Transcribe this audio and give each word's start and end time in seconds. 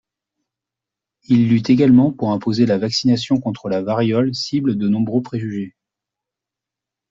Il 1.25 1.47
lutte 1.47 1.69
également 1.69 2.11
pour 2.11 2.31
imposer 2.31 2.65
la 2.65 2.79
vaccination 2.79 3.39
contre 3.39 3.69
la 3.69 3.83
variole, 3.83 4.33
cible 4.33 4.75
de 4.75 4.87
nombreux 4.89 5.21
préjugés. 5.21 5.75